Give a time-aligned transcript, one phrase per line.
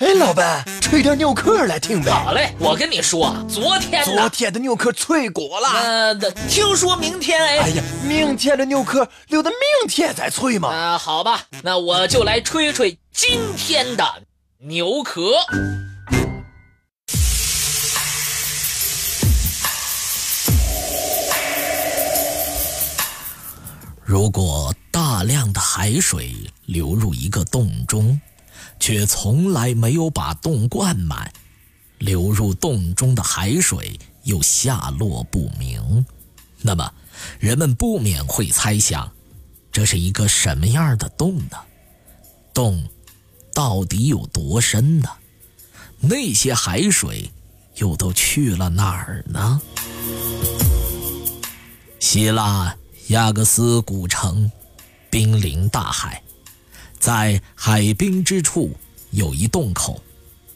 [0.00, 2.10] 哎，老板，吹点牛壳来听呗。
[2.10, 5.68] 好嘞，我跟你说，昨天昨天的牛壳脆过了。
[5.68, 6.14] 呃，
[6.48, 7.58] 听说明天哎。
[7.58, 10.70] 哎呀，明天的牛壳留到明天再吹嘛。
[10.70, 14.02] 啊，好吧，那我就来吹吹今天的
[14.60, 15.32] 牛壳。
[24.02, 28.18] 如果大量的海水流入一个洞中。
[28.78, 31.32] 却从来没有把洞灌满，
[31.98, 36.04] 流入洞中的海水又下落不明，
[36.62, 36.92] 那么
[37.38, 39.10] 人们不免会猜想，
[39.70, 41.56] 这是一个什么样的洞呢？
[42.52, 42.88] 洞
[43.54, 45.08] 到底有多深呢？
[46.00, 47.30] 那些海水
[47.76, 49.60] 又都去了哪儿呢？
[51.98, 52.74] 希腊
[53.08, 54.50] 亚格斯古城
[55.10, 56.22] 濒临大海。
[57.00, 58.76] 在海滨之处
[59.10, 60.00] 有一洞口，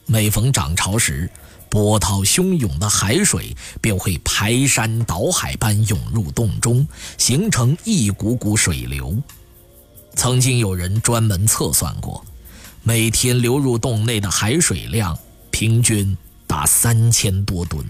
[0.05, 1.29] 每逢涨潮时，
[1.71, 6.87] 波涛汹涌的海水便会排山倒海般涌入洞中，
[7.17, 9.17] 形成一股股水流。
[10.15, 12.23] 曾经有人专门测算过，
[12.83, 15.19] 每天流入洞内的海水量
[15.51, 16.15] 平均
[16.47, 17.83] 达三千多吨。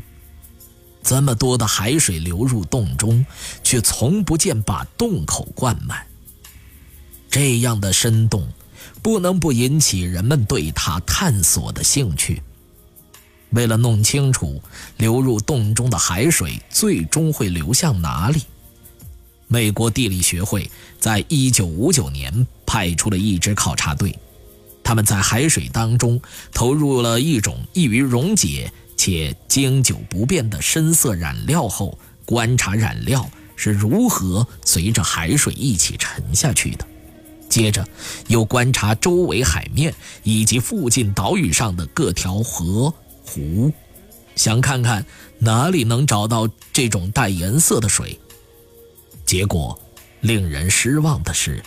[1.03, 3.27] 这么多的海水流入洞中，
[3.65, 6.07] 却从不见把洞口灌满。
[7.35, 8.47] 这样的深洞，
[9.03, 12.41] 不能不引起人们对它探索的兴趣。
[13.51, 14.63] 为了弄清楚
[14.99, 18.43] 流入洞中的海水最终会流向哪里，
[19.49, 24.17] 美国地理学会在一九五九年派出了一支考察队，
[24.85, 36.87] 他们在海水当中投入了一种易于溶解且经久不变的深色染料后，观察染料是如何随着海水一起沉下去的。
[37.55, 37.87] 接着，
[38.27, 42.93] 又观察周围海面以及附近岛屿上的各条河
[43.25, 43.73] 湖，
[44.35, 45.07] 想看看
[45.39, 48.19] 哪里能找到这种带颜色的水。
[49.25, 49.81] 结果，
[50.21, 51.63] 令人失望的是，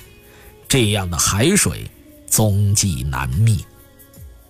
[0.67, 1.89] 这样的海水
[2.29, 3.63] 踪迹难觅。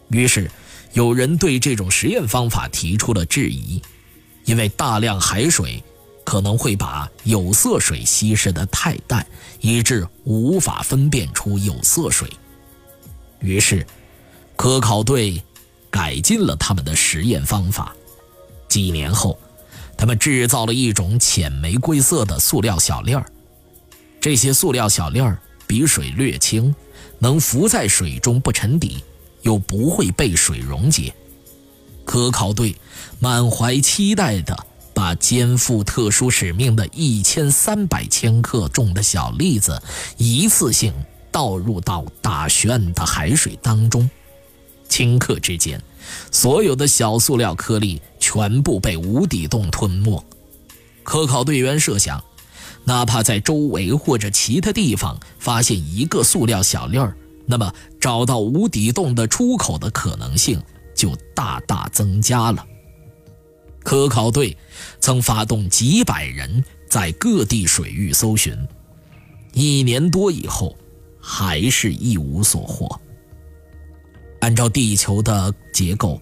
[0.09, 0.50] 于是，
[0.94, 3.79] 有人对这种实验方法提出了质疑，
[4.45, 5.84] 因为大量海水。
[6.27, 9.25] 可能会把有色水稀释的太淡，
[9.61, 12.29] 以致无法分辨出有色水。
[13.39, 13.88] 于是，
[14.57, 15.41] 科考队
[15.89, 17.95] 改进了他们的实验方法。
[18.67, 19.39] 几年后，
[19.97, 23.25] 他们制造了一种浅玫瑰色的塑料小粒儿。
[24.19, 26.75] 这些塑料小粒儿比水略轻，
[27.19, 29.01] 能浮在水中不沉底，
[29.43, 31.13] 又不会被水溶解。
[32.03, 32.75] 科考队
[33.17, 34.67] 满怀期待的。
[34.97, 39.80] 把肩负特殊使命的一千三百千克重的小粒子
[40.18, 40.91] 一次性
[41.31, 44.09] 倒入到大轩的海水当中，
[44.90, 45.80] 顷刻之间，
[46.31, 50.25] 所有的小塑料颗粒全部被无底洞吞没。
[51.03, 52.24] 科考队员设想，
[52.84, 57.16] 哪怕在周围或者其他地方发现一个塑料小粒儿，
[57.46, 60.59] 那么找到无底洞的出口的可能性
[60.96, 62.66] 就大大增加了。
[63.87, 64.57] 科考队
[64.99, 68.53] 曾发动几百人在各地水域搜寻，
[69.53, 70.75] 一年多以后，
[71.21, 72.99] 还是一无所获。
[74.41, 76.21] 按照地球的结构，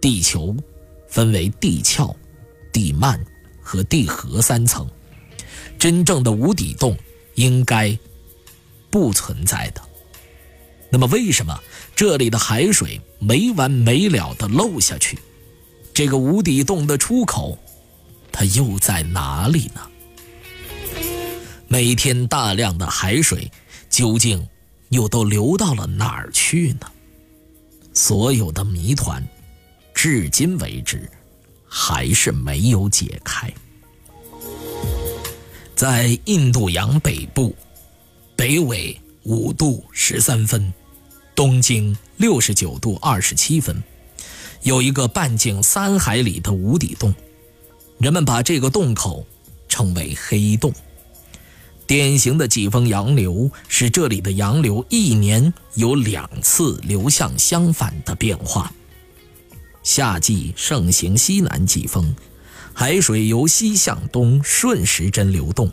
[0.00, 0.56] 地球
[1.06, 2.16] 分为地壳、
[2.72, 3.20] 地幔
[3.60, 4.88] 和地核三层，
[5.78, 6.96] 真正的无底洞
[7.34, 7.94] 应该
[8.88, 9.82] 不存在的。
[10.88, 11.60] 那么，为什么
[11.94, 15.18] 这里的海水没完没了地漏下去？
[15.98, 17.58] 这个无底洞的出口，
[18.30, 19.80] 它又在哪里呢？
[21.66, 23.50] 每天大量的海水
[23.90, 24.46] 究竟
[24.90, 26.86] 又都流到了哪儿去呢？
[27.94, 29.26] 所有的谜团，
[29.92, 31.10] 至今为止
[31.68, 33.52] 还是没有解开。
[35.74, 37.52] 在印度洋北部，
[38.36, 40.72] 北纬五度十三分，
[41.34, 43.82] 东经六十九度二十七分。
[44.62, 47.14] 有一个半径三海里的无底洞，
[47.98, 49.26] 人们把这个洞口
[49.68, 50.72] 称为“黑洞”。
[51.86, 58.70] 典型的季风洋流使这里的洋流一年有两次流向相反的变化。
[59.82, 62.14] 夏季盛行西南季风，
[62.74, 65.68] 海水由西向东顺时针流动；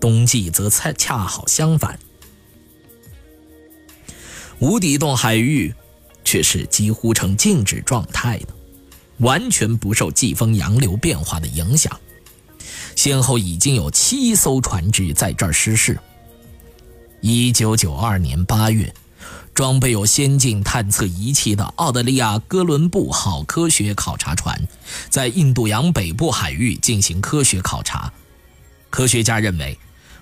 [0.00, 1.96] 冬季则恰恰好相反。
[4.58, 5.72] 无底洞海域。
[6.28, 8.48] 却是几乎呈静止状态的，
[9.20, 11.98] 完全不受季风洋流变化的影响。
[12.94, 15.98] 先后已经有七艘船只在这儿失事。
[17.22, 18.94] 一九九二年八月，
[19.54, 24.68] 装备有先进探测仪器的澳大利亚哥伦布号科学考察船，
[25.08, 28.12] 在印度洋北部海域进行科学考察。
[28.90, 29.78] 科学家认为，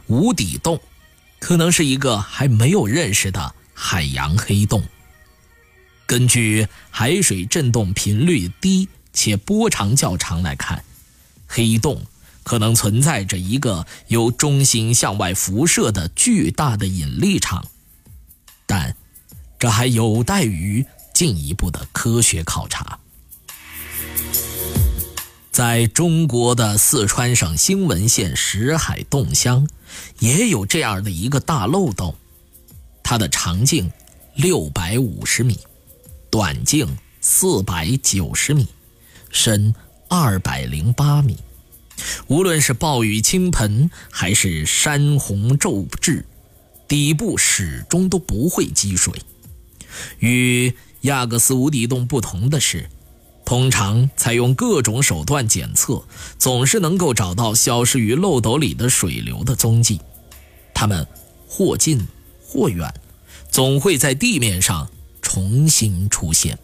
[0.07, 0.79] 无底洞
[1.41, 4.81] 可能是一个还没有认识的海洋黑洞。
[6.07, 10.85] 根据海水振动频率低且波长较长来看，
[11.49, 12.01] 黑洞
[12.45, 17.67] 可能存在着一个由中心向外辐射的巨大的引力场，
[18.67, 18.95] 但
[19.59, 23.01] 这还有待于进一步的科学考察。
[25.51, 29.67] 在中国的四川省兴文县石海洞乡，
[30.19, 32.15] 也有这样的一个大漏洞，
[33.03, 33.91] 它的长径
[34.35, 35.59] 六百五十米，
[36.31, 38.67] 短径四百九十米，
[39.31, 39.75] 深
[40.09, 41.37] 二百零八米。
[42.27, 46.25] 无论是暴雨倾盆，还是山洪骤至，
[46.87, 49.15] 底部始终都不会积水。
[50.19, 52.89] 与亚格斯无底洞不同的是。
[53.47, 56.05] 通常采用各种手段检测，
[56.37, 60.01] 总是能够找到消失于漏斗里的水流的踪迹。
[60.75, 61.07] 它们
[61.47, 62.09] 或近
[62.45, 62.93] 或远，
[63.49, 64.91] 总会在地面上
[65.27, 66.57] 重新出现。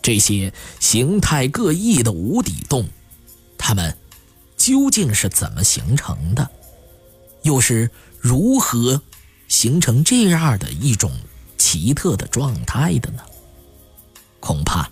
[0.00, 2.86] 这些形态各异的无底洞，
[3.58, 3.98] 它们
[4.56, 6.48] 究竟是怎么形成的？
[7.42, 7.90] 又是
[8.20, 9.02] 如何
[9.48, 11.10] 形成这样的一种
[11.58, 13.22] 奇特的状态的呢？
[14.38, 14.88] 恐怕。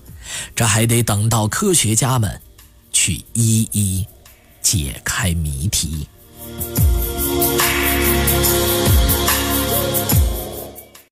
[0.57, 2.41] 这还得等到科学家们
[2.91, 4.05] 去一一
[4.61, 6.09] 解开谜题。